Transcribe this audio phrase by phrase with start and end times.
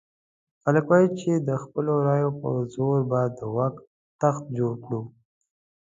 [0.63, 3.75] خلک وایي چې د خپلو رایو په زور به د واک
[4.21, 5.01] تخت جوړ کړو.